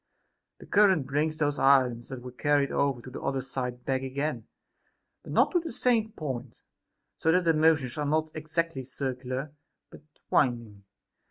The 0.57 0.65
current 0.65 1.05
brings 1.05 1.37
those 1.37 1.59
islands 1.59 2.07
that 2.09 2.23
were 2.23 2.31
carried 2.31 2.71
over 2.71 3.03
to 3.03 3.11
the 3.11 3.21
other 3.21 3.39
side 3.39 3.85
back 3.85 4.01
again; 4.01 4.47
but 5.21 5.31
not 5.31 5.51
to 5.51 5.59
the 5.59 5.71
same 5.71 6.11
point, 6.13 6.57
so 7.17 7.31
that 7.31 7.43
their 7.43 7.53
motions 7.53 7.99
are 7.99 8.05
not 8.07 8.31
exactly 8.33 8.83
circular, 8.83 9.51
but 9.91 10.01
winding. 10.31 10.85